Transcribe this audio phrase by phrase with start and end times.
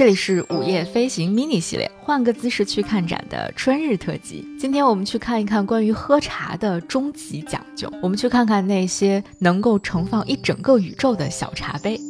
[0.00, 4.42] 这里是午夜飞行 mini 系列，换个姿势去看展的春日特辑。
[4.58, 12.00] 今天我们去看一看关于喝茶的终极讲究，我们去看看那些能够盛放一整个宇宙的小茶杯。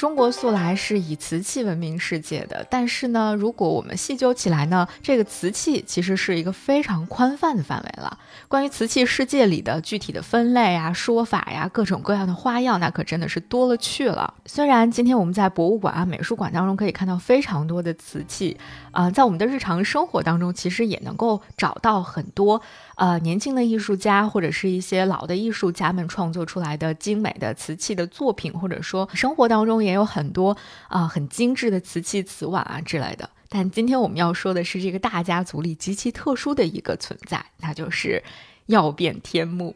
[0.00, 8.18] 中国素来是以瓷器闻名世界的，但是呢，如果我们细究起来呢，这个瓷器其实是一个非常宽泛的范围了。
[8.48, 14.32] 关于瓷器世界里的具体的分类啊、说法呀、各种各样的花样，那可真的是多了去了。
[14.46, 18.56] 虽然今天我们在博物馆啊、美术馆当中可以看到非常多的瓷器，
[18.92, 22.62] 啊，在我们的日常生活当中，其实也能够找到很多。
[22.96, 30.56] 呃，年轻的艺术家或者是一些老的艺术家们创作出来的精美的瓷器的作品，或者说生活当中也也有很多
[30.88, 33.28] 啊很精致的瓷器、瓷碗啊之类的。
[33.48, 38.22] 但今天我们要说的是这个大家族里极其特殊的一个存在，那就是
[38.66, 39.74] 曜变天目。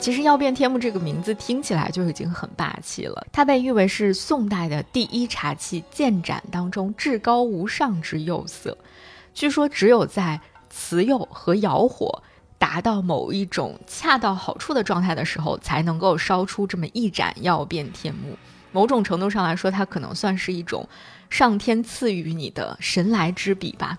[0.00, 3.24] 其实“曜变天目”这个名字听起来就已经很霸气了。
[3.30, 8.76] 它被誉为是宋代的第一茶器建盏当中至高无上之釉色。
[9.32, 12.20] 据说只有在瓷釉和窑火
[12.62, 18.38] 达到某一种恰到好处的状态的时候，才能够烧出这么一盏曜变天目。
[18.70, 20.88] 某种程度上来说，它可能算是一种
[21.28, 23.98] 上天赐予你的神来之笔吧。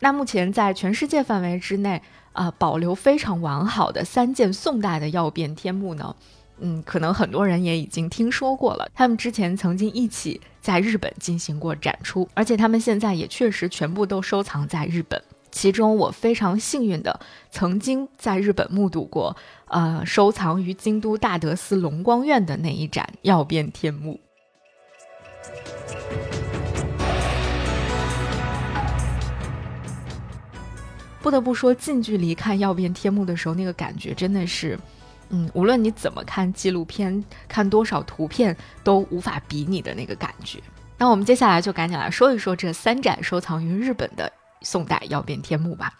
[0.00, 2.02] 那目前在全世界范围之内。
[2.34, 6.16] 啊，保留非常完好的三件宋代的曜变天目呢，
[6.60, 8.88] 嗯，可能很多人也已经听说过了。
[8.94, 15.22] 他们之前曾经一起在日本进行过展出，而且他们现在也确实全部都收藏在日本。
[15.52, 19.36] 其中我非常幸运的曾经在日本目睹过，
[19.66, 24.18] 呃，收藏于京都大德寺龙光院的那一盏曜变天目。
[31.20, 34.76] 不得不说，近距离看曜变天幕的时候，那个感觉真的是，
[35.28, 40.58] 嗯，无论你怎么看纪录片，看多少图片，都无法比拟的那个感觉。
[40.98, 45.92] 那我们接下来就赶紧来说一说这三盏收藏于日本的宋代曜变天目吧。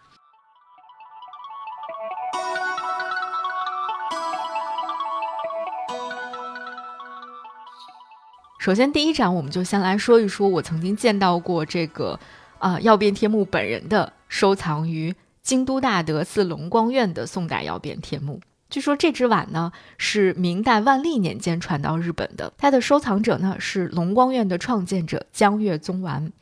[8.59, 12.19] 首先，第一盏我们就先来说一说，我曾经见到过这个
[12.59, 14.13] 啊曜变天目本人的。
[14.29, 18.41] 收藏于京都大德寺龙光院的宋代曜变天目，
[18.71, 26.33] 据说这只碗呢是明代万历年间传到日本的，它的收藏者呢是龙光院的创建者江月宗丸。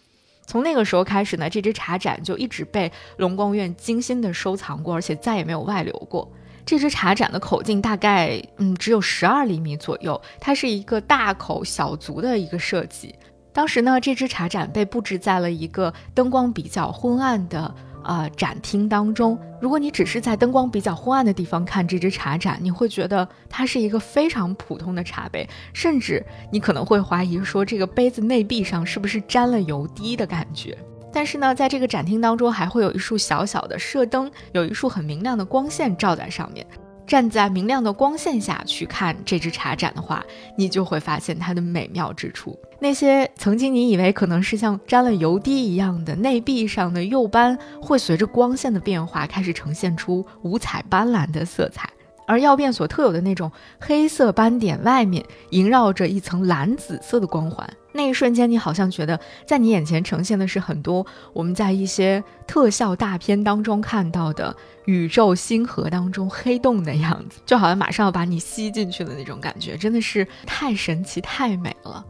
[0.51, 6.29] 从那个时候开始呢，这只茶盏就一直被龙光院精心的收藏过，而且再也没有外流过。
[6.67, 13.15] 这只茶盏的口径大概嗯只有十二厘米左右，它是一个大口小足的一个设计。
[13.53, 17.73] 当时呢，这只茶盏被布置在了一个灯光比较昏暗的
[18.05, 19.39] 呃展厅当中。
[19.61, 30.77] 如果你只是在灯光比较昏暗的地方看这只茶盏，你会觉得它是一个非常普通的茶杯，甚至你可能会怀疑说这个杯子内壁上是不是沾了油滴的感觉。
[31.13, 36.65] 但是呢，在这个展厅当中还会有一束小小的射灯，有一束很明亮的光线照在上面。
[37.11, 40.25] 站在明亮的光线下去看这只茶盏的话，
[40.57, 42.57] 你就会发现它的美妙之处。
[42.79, 51.91] 那些曾经你以为可能是像沾了油滴一样的内壁上的釉斑，会随着光线的变化开始呈现出五彩斑斓的色彩。
[52.31, 64.55] 而药变所特有的那种黑色斑点外面萦绕着一层蓝紫色的光环，那一瞬间，你好像觉得在你眼前呈现的是很多我们在一些特效大片当中看到的
[64.85, 72.07] 宇宙星河当中黑洞的样子，就好像马上要把你吸进去的那种感觉，真的是太神奇、太美了。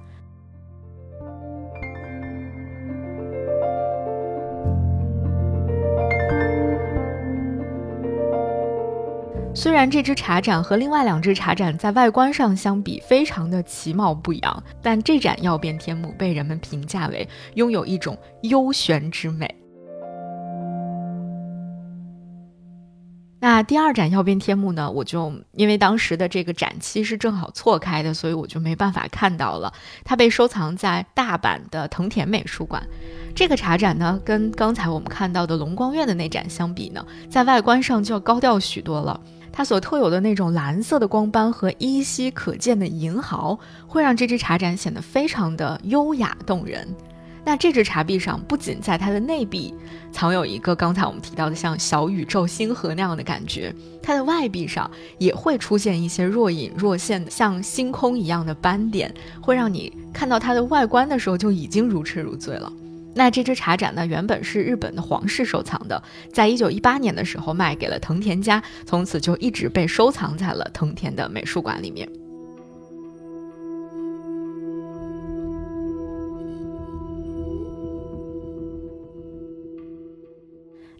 [9.60, 19.54] 虽然这只茶盏和另外两只茶盏在外观上相比非常的其貌不扬，但这盏曜变天目被人们评价为拥有一种幽玄之美。
[23.38, 24.90] 那第二盏曜变天目呢？
[24.90, 29.70] 我就因为当时的这个展期是正好错开的，所以我就没办法看到了。
[30.06, 32.82] 它被收藏在大阪的藤田美术馆。
[33.34, 39.20] 这个茶盏呢，跟刚才我们看到的龙光院的那盏相比呢，在外观上就要高调许多了。
[39.52, 46.88] 它所特有的那种蓝色的光斑和依稀可见的银毫，会让这只茶盏显得非常的优雅动人。
[47.42, 49.74] 那这只茶壁上，不仅在它的内壁
[50.12, 54.88] 藏有一个刚才我们提到的像小宇宙星河那样的感觉，它的外壁上
[55.18, 62.70] 也会出现一些若隐若现的像星空一样的斑点，会让你看到它的外观的时候就已经如痴如醉了。
[63.14, 66.02] 那这只茶盏呢，原本是日本的皇室收藏的，
[66.32, 72.08] 在一九一八年的时候卖给了藤田家，从此就一直被收藏在了藤田的美术馆里面。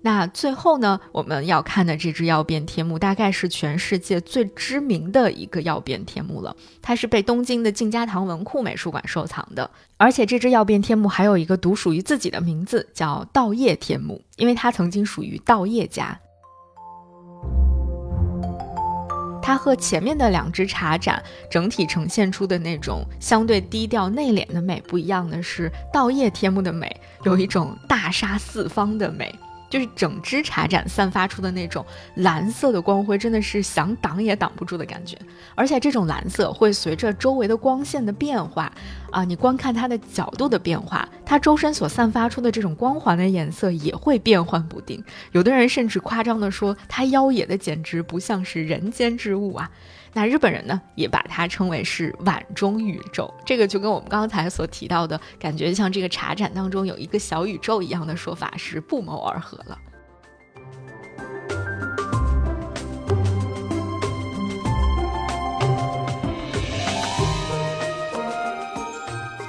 [0.02, 6.56] 那最后呢，我们要看的这只曜变天目，大概是全世界最知名的一个曜变天目了。
[6.81, 16.19] 它是被东京的静家堂文库美术馆收藏的，而且这只曜变天目还有一个独属于自己的名字，叫稻叶天目，因为它曾经属于稻叶家。
[19.43, 29.35] 它和前面的两只茶盏整体呈现出的那种相对低调内敛的美不一样的是，稻叶天目的美有一种大杀四方的美。
[29.70, 31.87] 就是整只茶盏散发出的那种
[32.17, 35.17] 蓝色的光辉，真的是想挡也挡不住的感觉。
[35.55, 38.70] 而且这种蓝色会随着周围的光线的变化，
[39.12, 45.02] 啊，你观看它的角度的变化，它周身所散发出的这种光环的颜色也会变幻不定。
[45.32, 49.70] 有的人甚至夸张地说，它妖冶的简直不像是人间之物啊。
[50.12, 59.79] 那日本人呢，也把它称为是碗中宇宙，这个就跟我们刚才所提到的感觉像这个茶盏当中有一个小宇宙一样的说法是不谋而合了。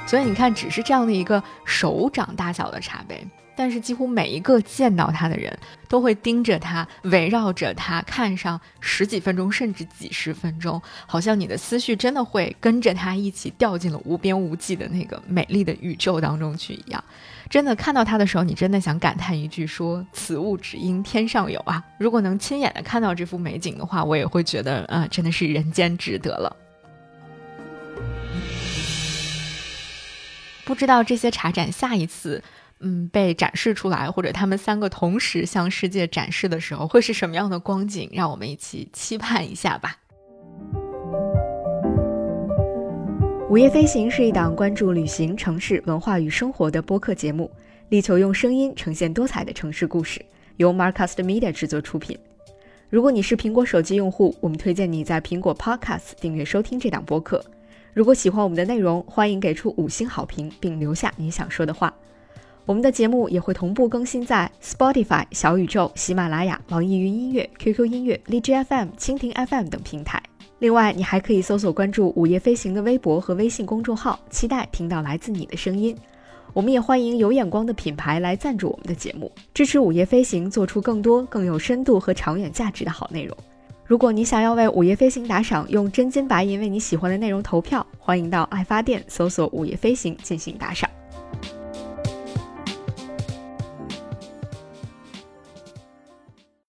[0.06, 3.26] 所以你看，只是这样的一个手掌大小的茶杯。
[3.54, 5.56] 但是几乎每一个见到他的人
[5.88, 17.04] 都会盯着他，围绕着他看上十几分钟，甚至几十分钟，好像你的思绪真的会跟着他一起掉进了无边无际的那个美丽的宇宙当中去一样。
[17.50, 26.56] 真的看到他的时候，你真的想感叹一句说：“此物只应天上有啊！”如果能亲眼的看到这幅美景的话，我也会觉得，啊，真的是人间值得了。
[30.64, 32.42] 不知道这些茶盏下一次。
[32.82, 38.10] 嗯，被展示出来，或者他们三个同时向世界展示的时候，会是什么样的光景？
[38.12, 39.96] 让我们一起期盼一下吧。
[43.48, 47.50] 午夜飞行是一档关注旅行、城市文化与生活的播客节目，
[47.90, 50.24] 力求用声音呈现多彩的城市故事，
[50.56, 52.18] 由 Marcast Media 制作出品。
[52.88, 57.44] 如果你是苹果手机用户，我们推荐你在苹果 Podcast 订阅收听这档播客。
[57.94, 61.92] 如果喜欢我们的内容，欢迎给出五星好评，并留下你想说的话。
[62.64, 70.22] 我们的节目也会同步更新在 Spotify、小宇宙、喜马拉雅、网易云音乐、QQ 音乐、荔枝 FM、蜻蜓 FM 等平台。
[70.60, 75.96] 另外，你还可以搜索关注“午夜飞行”的微博和微信公众号，期待听到来自你的声音。
[76.52, 83.36] 我们也欢迎有眼光的品牌来赞助我们的节目，支持“午夜飞行”做出更多更有深度和长远价值的好内容。
[83.84, 90.88] 如果你想要为“午夜飞行”打赏，用真金白银为你喜欢的内容投票，欢迎到爱发电搜索“午夜飞行”进行打赏。